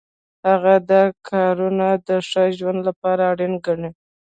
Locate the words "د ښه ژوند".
2.07-2.79